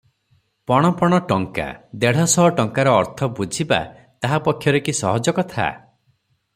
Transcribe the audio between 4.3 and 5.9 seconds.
ପକ୍ଷରେ କି ସହଜ କଥା?